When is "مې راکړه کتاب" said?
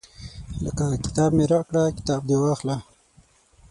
1.37-2.21